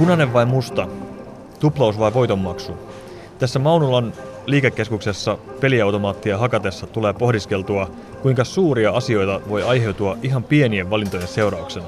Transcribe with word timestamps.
Punainen 0.00 0.32
vai 0.32 0.46
musta? 0.46 0.88
Tuplaus 1.58 1.98
vai 1.98 2.14
voitonmaksu? 2.14 2.72
Tässä 3.38 3.58
Maunulan 3.58 4.12
liikekeskuksessa 4.46 5.38
peliautomaattia 5.60 6.38
hakatessa 6.38 6.86
tulee 6.86 7.12
pohdiskeltua, 7.12 7.90
kuinka 8.22 8.44
suuria 8.44 8.90
asioita 8.90 9.40
voi 9.48 9.62
aiheutua 9.62 10.16
ihan 10.22 10.44
pienien 10.44 10.90
valintojen 10.90 11.28
seurauksena. 11.28 11.86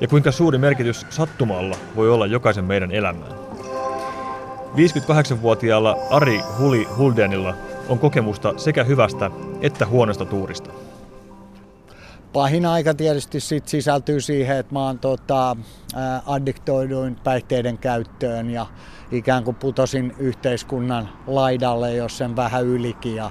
Ja 0.00 0.08
kuinka 0.08 0.32
suuri 0.32 0.58
merkitys 0.58 1.06
sattumalla 1.10 1.76
voi 1.96 2.10
olla 2.10 2.26
jokaisen 2.26 2.64
meidän 2.64 2.92
elämään. 2.92 3.32
58-vuotiaalla 4.74 5.96
Ari 6.10 6.40
Huli 6.58 6.84
Huldenilla 6.96 7.54
on 7.88 7.98
kokemusta 7.98 8.54
sekä 8.56 8.84
hyvästä 8.84 9.30
että 9.60 9.86
huonosta 9.86 10.24
tuurista 10.24 10.70
pahin 12.32 12.66
aika 12.66 12.94
tietysti 12.94 13.40
sit 13.40 13.68
sisältyy 13.68 14.20
siihen, 14.20 14.56
että 14.56 14.74
mä 14.74 14.84
oon 14.84 14.98
tota, 14.98 15.56
addiktoiduin 16.26 17.16
päihteiden 17.24 17.78
käyttöön 17.78 18.50
ja 18.50 18.66
ikään 19.12 19.44
kuin 19.44 19.56
putosin 19.56 20.14
yhteiskunnan 20.18 21.08
laidalle, 21.26 21.94
jos 21.94 22.18
sen 22.18 22.36
vähän 22.36 22.64
ylikin 22.64 23.16
ja, 23.16 23.30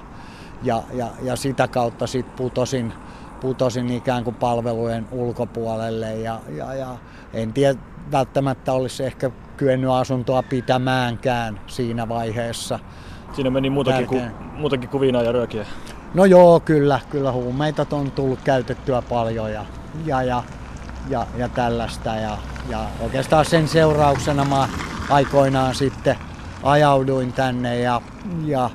ja, 0.62 0.82
ja, 0.92 1.10
ja 1.22 1.36
sitä 1.36 1.68
kautta 1.68 2.06
sit 2.06 2.36
putosin, 2.36 2.92
putosin 3.40 3.90
ikään 3.90 4.24
kuin 4.24 4.36
palvelujen 4.36 5.08
ulkopuolelle 5.12 6.14
ja, 6.14 6.40
ja, 6.56 6.74
ja 6.74 6.96
en 7.32 7.52
tiedä, 7.52 7.78
välttämättä 8.12 8.72
olisi 8.72 9.04
ehkä 9.04 9.30
kyennyt 9.56 9.90
asuntoa 9.90 10.42
pitämäänkään 10.42 11.60
siinä 11.66 12.08
vaiheessa. 12.08 12.78
Siinä 13.32 13.50
meni 13.50 13.70
muutakin, 13.70 14.06
kuin, 14.06 14.30
muutakin 14.56 14.88
kuin 14.88 15.00
viinaa 15.00 15.22
ja 15.22 15.32
röökiä. 15.32 15.66
No 16.14 16.24
joo, 16.24 16.60
kyllä, 16.60 17.00
kyllä 17.10 17.32
huumeita 17.32 17.86
on 17.90 18.10
tullut 18.10 18.38
käytettyä 18.44 19.02
paljon 19.02 19.52
ja, 19.52 19.64
ja, 20.06 20.22
ja, 20.22 20.42
ja, 21.08 21.26
ja 21.36 21.48
tällaista. 21.48 22.16
Ja, 22.16 22.38
ja 22.68 22.84
oikeastaan 23.00 23.44
sen 23.44 23.68
seurauksena 23.68 24.44
mä 24.44 24.68
aikoinaan 25.10 25.74
sitten 25.74 26.16
ajauduin 26.62 27.32
tänne 27.32 27.80
ja, 27.80 28.02
ja 28.44 28.70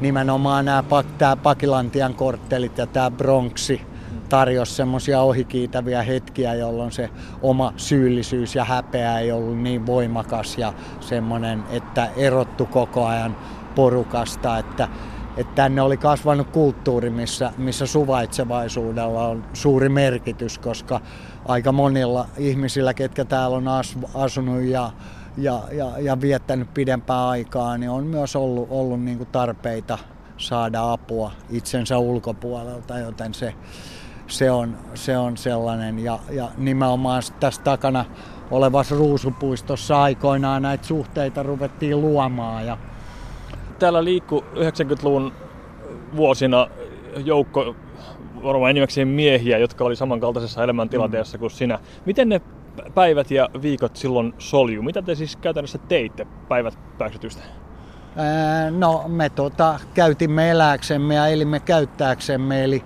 nimenomaan 0.00 0.64
nämä, 0.64 0.84
tämä 1.18 1.36
Pakilantian 1.36 2.14
korttelit 2.14 2.78
ja 2.78 2.86
tämä 2.86 3.10
Bronxi 3.10 3.80
tarjosi 4.28 4.74
semmoisia 4.74 5.20
ohikiitäviä 5.20 6.02
hetkiä, 6.02 6.54
jolloin 6.54 6.92
se 6.92 7.10
oma 7.42 7.72
syyllisyys 7.76 8.54
ja 8.54 8.64
häpeä 8.64 9.18
ei 9.18 9.32
ollut 9.32 9.58
niin 9.58 9.86
voimakas 9.86 10.58
ja 10.58 10.72
semmoinen, 11.00 11.64
että 11.70 12.08
erottu 12.16 12.66
koko 12.66 13.06
ajan 13.06 13.36
porukasta, 13.74 14.58
että 14.58 14.88
että 15.36 15.54
tänne 15.54 15.82
oli 15.82 15.96
kasvanut 15.96 16.50
kulttuuri, 16.50 17.10
missä, 17.10 17.52
missä 17.58 17.86
suvaitsevaisuudella 17.86 19.28
on 19.28 19.44
suuri 19.52 19.88
merkitys, 19.88 20.58
koska 20.58 21.00
aika 21.48 21.72
monilla 21.72 22.26
ihmisillä, 22.38 22.94
ketkä 22.94 23.24
täällä 23.24 23.56
on 23.56 23.68
asunut 24.14 24.62
ja, 24.62 24.90
ja, 25.36 25.62
ja, 25.72 25.92
ja 25.98 26.20
viettänyt 26.20 26.74
pidempää 26.74 27.28
aikaa, 27.28 27.78
niin 27.78 27.90
on 27.90 28.04
myös 28.04 28.36
ollut, 28.36 28.68
ollut 28.70 29.00
niin 29.00 29.18
kuin 29.18 29.28
tarpeita 29.32 29.98
saada 30.36 30.92
apua 30.92 31.32
itsensä 31.50 31.98
ulkopuolelta, 31.98 32.98
joten 32.98 33.34
se, 33.34 33.54
se, 34.26 34.50
on, 34.50 34.76
se 34.94 35.18
on 35.18 35.36
sellainen. 35.36 35.98
Ja, 35.98 36.18
ja 36.30 36.48
nimenomaan 36.56 37.22
tässä 37.40 37.62
takana 37.62 38.04
olevassa 38.50 38.94
ruusupuistossa 38.94 40.02
aikoinaan 40.02 40.62
näitä 40.62 40.86
suhteita 40.86 41.42
ruvettiin 41.42 42.00
luomaan. 42.00 42.66
Ja, 42.66 42.78
täällä 43.78 44.04
liikku 44.04 44.44
90-luvun 44.54 45.32
vuosina 46.16 46.66
joukko 47.24 47.76
varmaan 48.42 48.70
enimmäkseen 48.70 49.08
miehiä, 49.08 49.58
jotka 49.58 49.84
oli 49.84 49.96
samankaltaisessa 49.96 50.64
elämäntilanteessa 50.64 51.36
mm. 51.36 51.40
kuin 51.40 51.50
sinä. 51.50 51.78
Miten 52.06 52.28
ne 52.28 52.40
päivät 52.94 53.30
ja 53.30 53.48
viikot 53.62 53.96
silloin 53.96 54.34
solju? 54.38 54.82
Mitä 54.82 55.02
te 55.02 55.14
siis 55.14 55.36
käytännössä 55.36 55.78
teitte 55.78 56.26
päivät 56.48 56.78
pääksytystä? 56.98 57.42
no 58.70 59.04
me 59.08 59.30
tota, 59.30 59.80
käytimme 59.94 60.50
eläksemme 60.50 61.14
ja 61.14 61.26
elimme 61.26 61.60
käyttääksemme, 61.60 62.64
eli, 62.64 62.84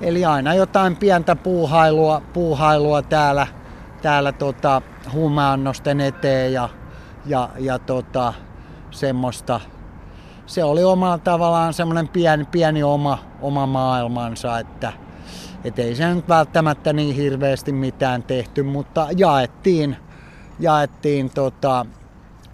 eli 0.00 0.24
aina 0.24 0.54
jotain 0.54 0.96
pientä 0.96 1.36
puuhailua, 1.36 2.22
puuhailua 2.32 3.02
täällä, 3.02 3.46
täällä 4.02 4.32
tota, 4.32 4.82
huumeannosten 5.12 6.00
eteen 6.00 6.52
ja, 6.52 6.68
ja, 7.26 7.48
ja 7.58 7.78
tota, 7.78 8.34
semmoista 8.90 9.60
se 10.50 10.64
oli 10.64 10.84
omalla 10.84 11.18
tavallaan 11.18 11.74
semmoinen 11.74 12.08
pieni, 12.08 12.44
pieni 12.44 12.82
oma, 12.82 13.18
oma 13.40 13.66
maailmansa, 13.66 14.58
että 14.58 14.92
et 15.64 15.78
ei 15.78 15.94
se 15.94 16.14
nyt 16.14 16.28
välttämättä 16.28 16.92
niin 16.92 17.14
hirveästi 17.14 17.72
mitään 17.72 18.22
tehty, 18.22 18.62
mutta 18.62 19.08
jaettiin, 19.16 19.96
jaettiin 20.60 21.30
tota, 21.30 21.86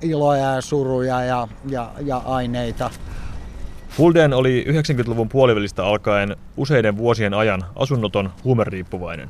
iloja 0.03 0.55
ja 0.55 0.61
suruja 0.61 1.25
ja, 1.25 1.49
ja, 1.69 1.91
ja 2.01 2.17
aineita. 2.17 2.91
Fulden 3.89 4.33
oli 4.33 4.65
90-luvun 4.69 5.29
puolivälistä 5.29 5.85
alkaen 5.85 6.37
useiden 6.57 6.97
vuosien 6.97 7.35
ajan 7.35 7.65
asunnoton 7.77 8.31
huumeriippuvainen. 8.45 9.29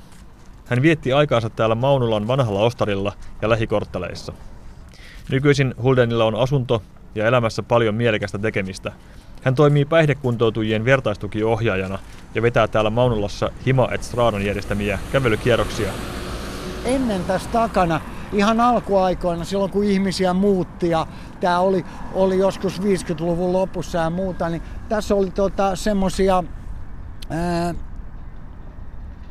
Hän 0.65 0.83
vietti 0.83 1.13
aikaansa 1.13 1.51
täällä 1.51 1.75
Maunulan 1.75 2.29
vanhalla 2.29 2.61
ostarilla 2.61 3.13
ja 3.43 3.51
lähikortteleissa. 3.51 4.33
Nykyisin 5.31 5.75
Huldenilla 5.83 6.25
on 6.25 6.35
asunto 6.35 6.83
ja 7.17 7.27
elämässä 7.27 7.63
paljon 7.63 7.95
mielekästä 7.95 8.39
tekemistä. 8.39 8.93
Hän 9.43 9.55
toimii 9.55 9.85
päihdekuntoutujien 9.85 10.85
vertaistukiohjaajana 10.85 11.99
ja 12.35 12.43
vetää 12.43 12.69
täällä 12.69 12.91
Maunulassa 12.91 13.51
Hima 13.67 13.89
et 13.93 14.03
Stradon 14.03 14.45
järjestämiä 14.45 14.99
kävelykierroksia. 15.13 15.93
Ennen 16.85 17.25
tässä 17.25 17.51
takana, 17.53 18.01
ihan 18.33 18.61
alkuaikoina, 18.61 19.45
silloin 19.45 19.71
kun 19.71 19.85
ihmisiä 19.85 20.35
muutti 20.35 20.91
ja 20.91 21.07
tämä 21.41 21.59
oli, 21.59 21.85
oli 22.15 22.39
joskus 22.39 22.83
50-luvun 22.83 23.53
lopussa 23.53 23.99
ja 23.99 24.11
muuta, 24.11 24.49
niin 24.49 24.63
tässä 24.89 25.15
oli 25.15 25.31
tota, 25.31 25.77
semmosia, 25.77 26.45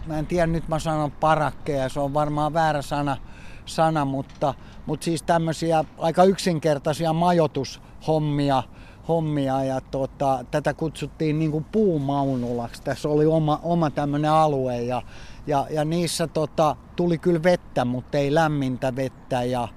mä 0.08 0.20
en 0.20 0.26
tiedä, 0.26 0.48
nyt 0.48 0.68
mä 0.68 0.80
sanon 0.80 1.12
parakkeja, 1.12 1.90
se 1.90 2.00
on 2.00 2.14
varmaan 2.14 2.54
väärä 2.54 2.82
sana, 2.82 3.18
sana 3.66 4.06
mutta, 4.06 4.54
mutta 4.86 5.04
siis 5.04 5.24
tämmöisiä 5.24 5.86
aika 5.98 6.24
yksinkertaisia 6.24 7.14
majoitushommia, 7.14 8.64
hommia 9.08 9.64
ja 9.64 9.82
tota, 9.82 10.46
tätä 10.52 10.74
kutsuttiin 10.74 11.40
niin 11.40 11.52
kuin 11.52 11.64
puumaunulaksi. 11.64 12.84
Tässä 12.84 13.10
oli 13.10 13.26
oma, 13.26 13.60
oma 13.64 13.90
tämmöinen 13.90 14.32
alue 14.32 14.82
ja, 14.82 15.02
ja, 15.48 15.68
ja 15.70 15.86
niissä 15.86 16.28
tota, 16.28 16.76
tuli 16.96 17.18
kyllä 17.18 17.44
vettä, 17.44 17.86
mutta 17.86 18.18
ei 18.18 18.34
lämmintä 18.34 18.96
vettä 18.96 19.44
ja, 19.44 19.68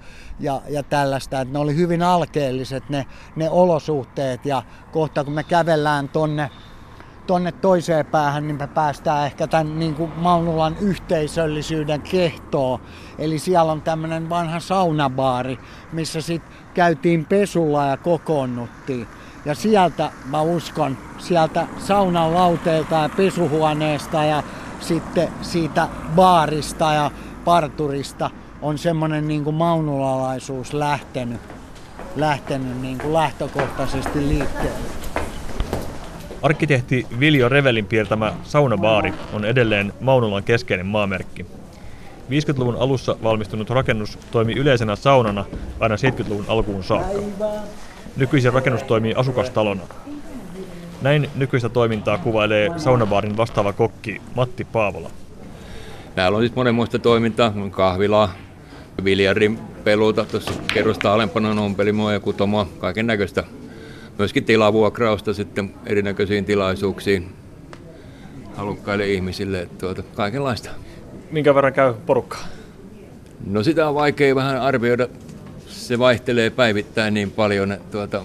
ja, 0.41 0.63
ja 0.69 0.83
tällaista. 0.83 1.41
Et 1.41 1.53
ne 1.53 1.59
oli 1.59 1.77
hyvin 1.77 2.03
alkeelliset 2.03 2.89
ne, 2.89 3.07
ne 3.37 3.51
olosuhteet 3.51 4.47
ja 4.47 4.63
kohta 4.93 5.25
kun 5.25 5.33
me 5.33 5.45
kävellään 5.45 6.09
tonne 6.09 6.51
tonne 7.29 7.53
toiseen 7.53 8.07
päähän, 8.07 8.47
niin 8.47 8.59
me 8.59 8.67
päästään 8.67 9.27
ehkä 9.27 9.47
tämän 9.47 9.79
niin 9.79 9.95
kuin 9.95 10.13
Maunulan 10.17 10.77
yhteisöllisyyden 10.81 12.01
kehtoon. 12.01 12.81
Eli 13.19 13.39
siellä 13.39 13.73
on 13.73 13.83
tämmöinen 13.83 14.29
vanha 14.29 14.61
saunabaari, 14.61 15.59
missä 15.93 16.21
sitten 16.21 16.53
käytiin 16.75 17.25
pesulla 17.25 17.87
ja 17.87 17.97
kokoonnuttiin. 17.97 19.07
Ja 19.45 19.55
sieltä, 19.55 20.11
mä 20.25 20.41
uskon, 20.41 20.97
sieltä 21.19 21.67
saunan 21.79 22.35
lauteelta 22.35 22.95
ja 22.95 23.09
pesuhuoneesta 23.09 24.25
ja 24.25 24.43
sitten 24.81 25.29
siitä 25.43 25.89
baarista 26.15 26.93
ja 26.93 27.11
parturista 27.45 28.31
on 28.63 28.79
semmoinen 28.79 29.29
niin 29.29 29.45
kuin 29.45 29.57
maunulalaisuus 29.57 30.73
lähtenyt, 30.73 31.41
lähtenyt 32.17 32.81
niin 32.81 32.99
kuin 32.99 33.13
lähtökohtaisesti 33.13 34.29
liikkeelle. 34.29 35.08
Arkkitehti 36.43 37.07
Viljo 37.21 37.49
Revelin 37.49 37.87
piirtämä 37.87 38.33
saunabaari 38.43 39.15
on 39.33 39.45
edelleen 39.45 39.93
Maunulan 40.01 40.43
keskeinen 40.43 40.87
maamerkki. 40.87 41.47
50-luvun 42.31 42.77
alussa 42.77 43.17
valmistunut 43.23 43.71
rakennus 43.71 44.19
toimi 44.31 44.53
yleisenä 44.53 44.97
saunana 44.97 45.45
aina 45.81 45.95
70-luvun 45.95 46.45
alkuun 46.49 46.85
saakka. 46.85 47.19
Nykyisin 48.17 48.53
rakennus 48.53 48.83
toimii 48.83 49.15
asukastalona. 49.17 49.83
Näin 51.03 51.31
nykyistä 51.35 51.69
toimintaa 51.69 52.19
kuvailee 52.19 52.71
saunabaarin 52.77 53.37
vastaava 53.37 53.73
kokki 53.73 54.23
Matti 54.35 54.65
Paavola. 54.65 55.11
Täällä 56.15 56.37
on 56.37 56.43
siis 56.43 56.55
monenmoista 56.55 56.99
toimintaa, 56.99 57.53
kahvilaa, 57.71 58.33
biljarin 59.03 59.59
peluta, 59.85 60.25
tuossa 60.25 60.53
kerrosta 60.75 61.15
alempana 61.15 61.51
on 61.51 61.59
ompelimoa 61.59 62.13
ja 62.13 62.21
kutomoa, 62.21 62.69
kaiken 62.79 63.07
näköistä 63.07 63.45
myöskin 64.19 64.45
tilavuokrausta 64.45 65.35
sitten 65.35 65.75
erinäköisiin 65.87 66.45
tilaisuuksiin 66.45 67.29
halukkaille 68.57 69.09
ihmisille, 69.09 69.61
että 69.61 69.79
tuota, 69.79 70.03
kaikenlaista. 70.15 70.71
Minkä 71.31 71.55
verran 71.55 71.73
käy 71.73 71.95
porukkaa? 72.07 72.47
No 73.47 73.63
sitä 73.63 73.89
on 73.89 73.95
vaikea 73.95 74.35
vähän 74.35 74.61
arvioida. 74.61 75.09
Se 75.67 75.99
vaihtelee 75.99 76.51
päivittäin 76.51 77.15
niin 77.15 77.31
paljon, 77.31 77.73
että 77.73 77.91
tuota, 77.91 78.23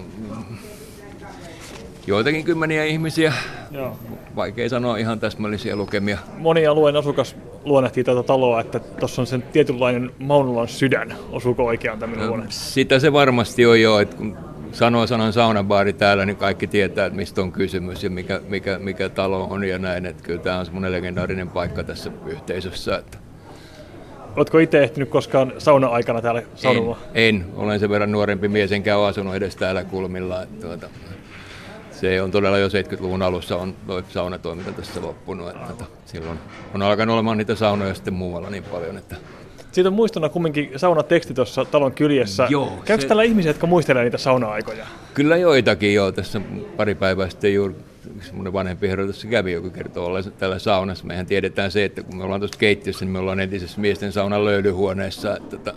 joitakin 2.06 2.44
kymmeniä 2.44 2.84
ihmisiä. 2.84 3.32
Joo. 3.70 3.98
Vaikea 4.36 4.68
sanoa 4.68 4.96
ihan 4.96 5.20
täsmällisiä 5.20 5.76
lukemia. 5.76 6.18
Moni 6.38 6.66
alueen 6.66 6.96
asukas 6.96 7.36
luonnehtii 7.64 8.04
tätä 8.04 8.22
taloa, 8.22 8.60
että 8.60 8.78
tuossa 8.78 9.22
on 9.22 9.26
sen 9.26 9.42
tietynlainen 9.42 10.10
Maunulan 10.18 10.68
sydän. 10.68 11.16
Osuuko 11.32 11.64
oikeaan 11.64 11.98
tämmöinen 11.98 12.28
luonne? 12.28 12.46
Sitä 12.48 12.98
se 12.98 13.12
varmasti 13.12 13.66
on 13.66 13.80
jo, 13.80 13.98
että 13.98 14.16
kun 14.16 14.36
sanoo 14.74 15.06
sanan 15.06 15.32
saunabaari 15.32 15.92
täällä, 15.92 16.26
niin 16.26 16.36
kaikki 16.36 16.66
tietää, 16.66 17.06
että 17.06 17.16
mistä 17.16 17.42
on 17.42 17.52
kysymys 17.52 18.04
ja 18.04 18.10
mikä, 18.10 18.40
mikä, 18.48 18.78
mikä 18.78 19.08
talo 19.08 19.44
on 19.44 19.64
ja 19.64 19.78
näin. 19.78 20.06
Että 20.06 20.22
kyllä 20.22 20.42
tämä 20.42 20.58
on 20.58 20.64
semmoinen 20.64 20.92
legendaarinen 20.92 21.50
paikka 21.50 21.84
tässä 21.84 22.10
yhteisössä. 22.26 22.96
Että 22.98 23.18
Oletko 24.36 24.58
itse 24.58 24.82
ehtinyt 24.82 25.08
koskaan 25.08 25.52
sauna-aikana 25.58 26.22
täällä 26.22 26.42
saunomaan? 26.54 26.98
En, 27.14 27.34
en, 27.34 27.46
olen 27.56 27.80
sen 27.80 27.90
verran 27.90 28.12
nuorempi 28.12 28.48
mies, 28.48 28.72
enkä 28.72 28.96
ole 28.96 29.08
asunut 29.08 29.34
edes 29.34 29.56
täällä 29.56 29.84
kulmilla. 29.84 30.42
Että 30.42 30.66
tuota, 30.66 30.88
se 31.90 32.22
on 32.22 32.30
todella 32.30 32.58
jo 32.58 32.68
70-luvun 32.68 33.22
alussa 33.22 33.56
on 33.56 33.74
tuo 33.86 34.02
saunatoiminta 34.08 34.72
tässä 34.72 35.02
loppunut. 35.02 35.48
Että, 35.48 35.66
että 35.70 35.84
silloin 36.06 36.38
on 36.74 36.82
alkanut 36.82 37.14
olemaan 37.14 37.38
niitä 37.38 37.54
saunoja 37.54 37.94
sitten 37.94 38.14
muualla 38.14 38.50
niin 38.50 38.64
paljon, 38.64 38.98
että 38.98 39.16
siitä 39.74 39.88
on 39.88 39.94
muistona 39.94 40.28
kumminkin 40.28 40.70
saunateksti 40.76 41.34
tuossa 41.34 41.64
talon 41.64 41.92
kyljessä. 41.92 42.46
Joo, 42.50 42.72
Käykö 42.84 43.02
se... 43.02 43.08
täällä 43.08 43.22
ihmisiä, 43.22 43.50
jotka 43.50 43.66
muistelevat 43.66 44.06
niitä 44.06 44.18
sauna-aikoja? 44.18 44.86
Kyllä 45.14 45.36
joitakin 45.36 45.94
jo. 45.94 46.12
Tässä 46.12 46.40
pari 46.76 46.94
päivää 46.94 47.28
sitten 47.28 47.54
juuri 47.54 47.74
semmoinen 48.20 48.52
vanhempi 48.52 48.88
herra 48.88 49.06
tässä 49.06 49.28
kävi, 49.28 49.52
joka 49.52 49.70
kertoo 49.70 50.06
olla 50.06 50.22
täällä 50.22 50.58
saunassa. 50.58 51.04
Mehän 51.04 51.26
tiedetään 51.26 51.70
se, 51.70 51.84
että 51.84 52.02
kun 52.02 52.16
me 52.16 52.24
ollaan 52.24 52.40
tuossa 52.40 52.58
keittiössä, 52.58 53.04
niin 53.04 53.12
me 53.12 53.18
ollaan 53.18 53.40
entisessä 53.40 53.80
miesten 53.80 54.12
saunan 54.12 54.44
löydyhuoneessa. 54.44 55.36
Että, 55.36 55.74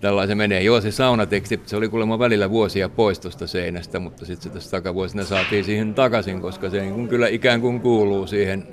tällaisen 0.00 0.38
menee. 0.38 0.62
Joo, 0.62 0.80
se 0.80 0.90
saunateksti, 0.90 1.60
se 1.66 1.76
oli 1.76 1.88
kuulemma 1.88 2.18
välillä 2.18 2.50
vuosia 2.50 2.88
pois 2.88 3.20
tuosta 3.20 3.46
seinästä, 3.46 3.98
mutta 3.98 4.26
sitten 4.26 4.42
se 4.42 4.54
tässä 4.54 4.70
takavuosina 4.70 5.24
saatiin 5.24 5.64
siihen 5.64 5.94
takaisin, 5.94 6.40
koska 6.40 6.70
se 6.70 6.80
niin 6.80 7.08
kyllä 7.08 7.28
ikään 7.28 7.60
kuin 7.60 7.80
kuuluu 7.80 8.26
siihen 8.26 8.66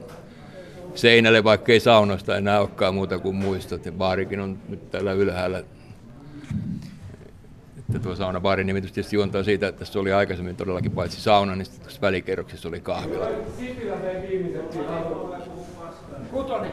seinälle, 0.96 1.44
vaikka 1.44 1.72
ei 1.72 1.80
saunosta 1.80 2.38
enää 2.38 2.60
olekaan 2.60 2.96
muuta 2.96 3.20
kuin 3.20 3.36
muistot. 3.36 3.86
Ja 3.86 3.92
baarikin 3.92 4.40
on 4.40 4.58
nyt 4.70 4.92
täällä 4.92 5.14
ylhäällä. 5.14 5.64
Että 7.80 8.00
tuo 8.00 8.16
saunabaari 8.16 8.64
nimitys 8.64 8.92
tietysti 8.92 9.16
juontaa 9.16 9.44
siitä, 9.44 9.68
että 9.68 9.80
tässä 9.80 10.00
oli 10.00 10.14
aikaisemmin 10.14 10.56
todellakin 10.56 10.92
paitsi 10.92 11.22
sauna, 11.22 11.56
niin 11.56 11.66
sitten 11.66 12.02
välikerroksessa 12.02 12.70
oli 12.70 12.80
kahvila. 12.80 13.28
Kutonen. 16.32 16.72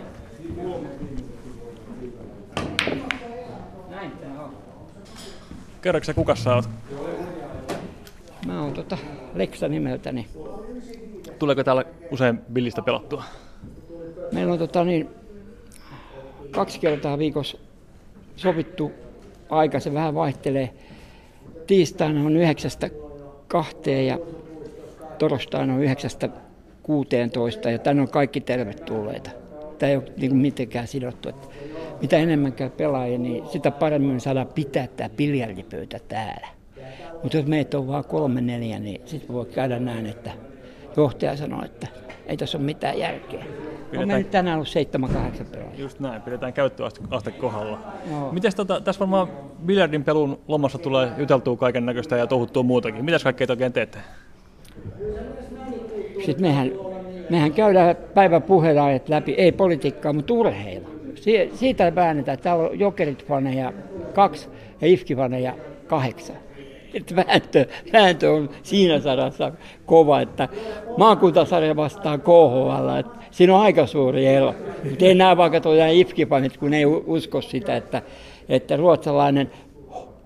Kerroksä, 5.83 6.15
kuka 6.15 6.35
sä 6.35 6.55
oot? 6.55 6.69
Mä 8.47 8.63
oon 8.63 8.73
tota 8.73 8.99
Leksa 9.35 9.69
nimeltäni. 9.69 10.27
Tuleeko 11.39 11.65
täällä 11.65 11.85
usein 12.11 12.39
billistä 12.53 12.83
pelattua? 12.83 13.25
Meillä 14.33 14.53
on 14.53 14.59
tota, 14.59 14.85
niin, 14.85 15.09
kaksi 16.51 16.81
kertaa 16.81 17.19
viikossa 17.19 17.59
sovittu 18.37 18.93
aika, 19.51 19.81
se 19.81 19.95
vähän 19.95 20.15
vaihtelee. 20.15 20.71
Tiistaina 21.67 22.21
on 22.21 22.37
9 22.37 22.71
kahteen 23.49 24.07
ja 24.07 24.19
torstaina 25.19 25.75
on 25.75 25.83
9 25.83 26.11
16 26.83 27.71
ja 27.71 27.79
tänne 27.79 28.03
on 28.03 28.09
kaikki 28.09 28.41
tervetulleita. 28.41 29.31
Tämä 29.79 29.91
ei 29.91 29.97
ole 29.97 30.13
niin 30.17 30.31
kuin 30.31 30.41
mitenkään 30.41 30.87
sidottu. 30.87 31.29
Että 31.29 31.49
mitä 32.03 32.17
enemmän 32.17 32.53
käy 32.53 32.71
pelaajia, 32.71 33.19
niin 33.19 33.49
sitä 33.49 33.71
paremmin 33.71 34.21
saadaan 34.21 34.47
pitää 34.47 34.87
tämä 34.87 35.09
biljardipöytä 35.09 35.99
täällä. 36.09 36.49
Mutta 37.23 37.37
jos 37.37 37.47
meitä 37.47 37.79
on 37.79 37.89
vain 37.89 38.05
kolme 38.05 38.41
neljä, 38.41 38.79
niin 38.79 39.01
sitten 39.05 39.35
voi 39.35 39.47
käydä 39.47 39.79
näin, 39.79 40.07
että 40.07 40.31
johtaja 40.97 41.37
sanoo, 41.37 41.65
että 41.65 41.87
ei 42.27 42.37
tässä 42.37 42.59
ole 42.59 42.65
mitään 42.65 42.99
järkeä. 42.99 43.45
Pidetään... 43.91 44.03
On 44.03 44.09
mennyt 44.09 44.31
tänään 44.31 44.57
ollut 44.57 44.69
7-8 45.43 45.45
pelaajia. 45.45 45.81
Just 45.81 46.01
näin, 46.01 46.23
pidetään 46.23 46.53
käyttöaste 46.53 47.31
kohdalla. 47.39 47.79
No. 48.11 48.33
Miten 48.33 48.53
tota, 48.57 48.81
tässä 48.81 49.01
varmaan 49.01 49.29
biljardin 49.67 50.05
pelun 50.05 50.39
lomassa 50.49 50.79
tulee 50.79 51.11
juteltua 51.17 51.57
kaiken 51.57 51.87
näköistä 51.87 52.17
ja 52.17 52.27
touhuttua 52.27 52.63
muutakin. 52.63 53.05
Mitäs 53.05 53.25
kaikkea 53.25 53.47
te 53.47 53.53
oikein 53.53 53.73
teette? 53.73 53.99
Sitten 56.25 56.41
mehän, 56.41 56.71
mehän 57.31 57.53
käydään 57.53 57.97
päivän 58.15 58.43
puheenajat 58.43 59.09
läpi, 59.09 59.33
ei 59.33 59.53
politiikkaa, 59.53 60.13
mutta 60.13 60.35
urheilla. 60.35 60.89
Si- 61.15 61.51
siitä 61.55 61.95
väännetään. 61.95 62.39
Täällä 62.39 62.65
on 62.65 62.79
jokerit-faneja 62.79 63.73
kaksi 64.15 64.49
ja 64.81 64.89
ifki-faneja 64.89 65.55
kahdeksan 65.87 66.37
että 66.95 67.17
vääntö, 67.17 67.67
vääntö 67.93 68.33
on 68.33 68.51
siinä 68.63 69.01
sarassa 69.01 69.53
kova, 69.87 70.21
että 70.21 70.49
maakuntasarja 70.97 71.77
vastaa 71.77 72.19
KHL, 72.19 72.99
että 72.99 73.19
siinä 73.31 73.57
on 73.57 73.63
aika 73.63 73.87
suuri 73.87 74.27
ero. 74.27 74.55
Mutta 74.85 75.05
ei 75.05 75.15
näe 75.15 75.37
vaikka 75.37 75.61
tuo 75.61 75.73
ifkipanit, 75.93 76.57
kun 76.57 76.75
ei 76.75 76.87
usko 76.87 77.41
sitä, 77.41 77.77
että, 77.77 78.03
että 78.49 78.77
ruotsalainen 78.77 79.51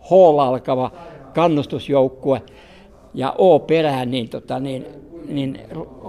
H 0.01 0.13
alkava 0.41 0.91
kannustusjoukkue 1.35 2.43
ja 3.15 3.35
O 3.39 3.59
perään, 3.59 4.11
niin, 4.11 4.29
tota, 4.29 4.61
niin, 4.61 4.87
niin 5.29 5.61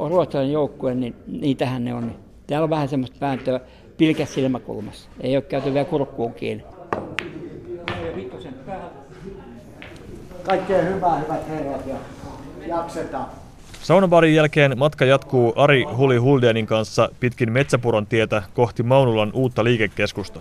ruotsalainen 0.09 0.53
joukkue, 0.53 0.95
niin 0.95 1.15
niitähän 1.27 1.85
ne 1.85 1.93
on. 1.93 2.15
Täällä 2.47 2.63
on 2.63 2.69
vähän 2.69 2.87
semmoista 2.87 3.17
vääntöä 3.21 3.59
pilkäs 3.97 4.33
silmäkulmassa. 4.33 5.09
Ei 5.21 5.35
ole 5.37 5.41
käyty 5.41 5.73
vielä 5.73 5.85
kurkkuun 5.85 6.33
kiinni. 6.33 6.63
Kaikkea 10.43 10.81
hyvää, 10.81 11.17
hyvät 11.19 11.49
herrat, 11.49 11.87
ja 11.87 11.95
jaksetaan. 12.67 13.25
Saunabarin 13.81 14.35
jälkeen 14.35 14.77
matka 14.77 15.05
jatkuu 15.05 15.53
Ari 15.55 15.83
Huli 15.83 16.17
Huldenin 16.17 16.65
kanssa 16.65 17.09
pitkin 17.19 17.51
Metsäpuron 17.51 18.07
tietä 18.07 18.43
kohti 18.53 18.83
Maunulan 18.83 19.31
uutta 19.33 19.63
liikekeskusta. 19.63 20.39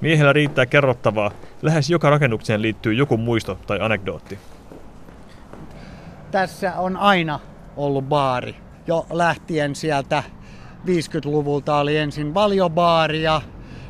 Miehellä 0.00 0.32
riittää 0.32 0.66
kerrottavaa. 0.66 1.30
Lähes 1.62 1.90
joka 1.90 2.10
rakennukseen 2.10 2.62
liittyy 2.62 2.92
joku 2.94 3.16
muisto 3.16 3.58
tai 3.66 3.78
anekdootti. 3.80 4.38
Tässä 6.30 6.72
on 6.74 6.96
aina 6.96 7.40
ollut 7.76 8.04
baari. 8.04 8.54
Jo 8.86 9.06
lähtien 9.10 9.74
sieltä 9.74 10.22
50-luvulta 10.86 11.76
oli 11.76 11.96
ensin 11.96 12.34
valiobaari 12.34 13.22
ja 13.22 13.42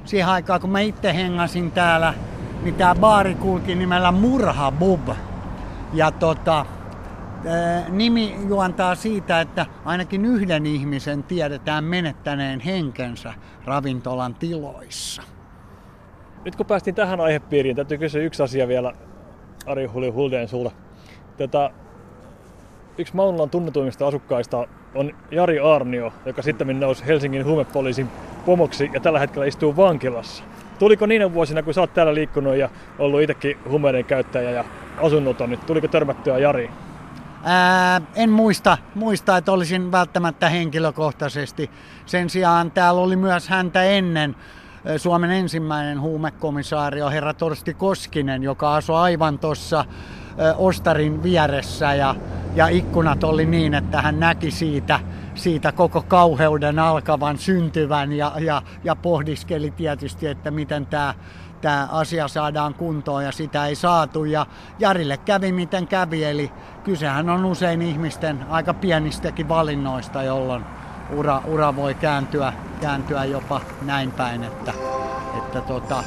siihen 0.05 0.29
aikaan 0.29 0.61
kun 0.61 0.71
mä 0.71 0.81
itse 0.81 1.15
hengasin 1.15 1.71
täällä 1.71 2.15
niin 2.63 2.75
tämä 2.75 2.95
baari 2.95 3.35
kulki 3.35 3.75
nimellä 3.75 4.13
Murha 4.13 4.73
Bub. 4.73 5.09
Ja 5.93 6.11
tota, 6.11 6.67
nimi 7.89 8.37
juontaa 8.49 8.95
siitä, 8.95 9.41
että 9.41 9.67
ainakin 9.85 10.25
yhden 10.25 10.67
ihmisen 10.67 11.23
tiedetään 11.23 11.85
menettäneen 11.85 12.61
henkensä 12.61 13.35
ravintolan 13.65 14.35
tiloissa. 14.35 15.23
Nyt 16.45 16.57
kun 16.57 16.67
päästiin 16.67 16.95
tähän 16.95 17.21
aihepiiriin, 17.21 17.77
täytyy 17.77 17.99
kysyä 17.99 18.23
yksi 18.23 18.43
asia 18.43 18.69
vielä 18.69 18.93
Ari 19.67 19.87
Huli 19.87 20.09
Huldeen 20.09 20.49
sulta. 20.49 20.71
Tätä, 21.37 21.71
yksi 22.99 23.17
Maunulan 23.17 23.51
tunnetuimmista 23.51 24.07
asukkaista 24.07 24.67
on 24.95 25.15
Jari 25.31 25.61
Arnio, 25.61 26.13
joka 26.27 26.43
sitten 26.43 26.81
nousi 26.81 27.07
Helsingin 27.07 27.45
huumepoliisin 27.45 28.09
pomoksi 28.47 28.91
ja 28.95 29.01
tällä 29.01 29.19
hetkellä 29.19 29.47
istuu 29.47 29.77
vankilassa. 29.77 30.45
Tuliko 30.81 31.07
niinä 31.07 31.35
vuosina, 31.35 31.63
kun 31.63 31.75
sä 31.75 31.81
oot 31.81 31.95
täällä 31.95 32.15
liikkunut 32.15 32.57
ja 32.57 32.69
ollut 32.99 33.21
itsekin 33.21 33.59
huumeiden 33.69 34.05
käyttäjä 34.05 34.51
ja 34.51 34.65
asunnoton, 35.03 35.51
niin 35.51 35.61
tuliko 35.61 35.89
törmättyä 35.89 36.39
Jari? 36.39 36.71
Ää, 37.45 38.01
en 38.15 38.31
muista, 38.31 38.79
muista, 38.95 39.37
että 39.37 39.53
olisin 39.53 39.93
välttämättä 39.93 40.49
henkilökohtaisesti. 40.49 41.71
Sen 42.07 42.31
sijaan 42.31 42.71
täällä 42.71 43.01
oli 43.01 43.17
myös 43.17 43.49
häntä 43.49 43.83
ennen 43.83 44.37
Suomen 44.97 45.31
ensimmäinen 45.31 46.01
huumekomisaario, 46.01 47.11
herra 47.11 47.35
Torsti 47.35 47.75
Koskinen, 47.75 48.43
joka 48.43 48.75
asui 48.75 48.97
aivan 48.97 49.39
tuossa 49.39 49.85
Ostarin 50.57 51.23
vieressä 51.23 51.95
ja, 51.95 52.15
ja 52.55 52.69
ikkunat 52.69 53.25
oli 53.25 53.47
niin, 53.47 53.75
että 53.75 54.03
hän 54.03 54.21
näki 54.21 54.51
siitä 54.51 55.01
siitä 55.35 55.73
koko 55.73 56.03
kauheuden 56.03 56.79
alkavan, 56.79 57.39
syntyvän 57.39 58.13
ja, 58.13 58.33
ja, 58.39 58.63
ja 58.85 58.97
pohdiskeli 58.97 59.71
tietysti, 59.71 60.27
että 60.27 60.51
miten 60.51 60.87
tämä 60.87 61.15
tämä 61.61 61.89
asia 61.91 62.29
saadaan 62.29 62.75
kuntoon 62.75 63.25
ja 63.25 63.33
sitä 63.33 63.67
ei 63.67 63.75
saatu. 63.75 64.25
Ja 64.25 64.47
Jarille 64.79 65.17
kävi 65.17 65.53
miten 65.53 65.87
kävi, 65.87 66.25
eli 66.25 66.53
kysehän 66.85 67.31
on 67.31 67.45
usein 67.45 67.83
ihmisten 67.83 68.45
aika 68.49 68.75
pienistäkin 68.75 69.49
valinnoista, 69.49 70.23
jolloin 70.23 70.65
ura, 71.17 71.43
ura 71.47 71.77
voi 71.77 71.95
kääntyä, 71.95 72.53
kääntyä 72.81 73.25
jopa 73.25 73.61
näin 73.83 74.11
päin, 74.11 74.45
että, 74.45 74.73
että 75.39 75.61
tota, 75.61 76.05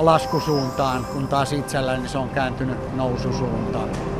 laskusuuntaan, 0.00 1.04
kun 1.04 1.28
taas 1.28 1.52
itselläni 1.52 2.08
se 2.08 2.18
on 2.18 2.28
kääntynyt 2.28 2.96
noususuuntaan. 2.96 4.19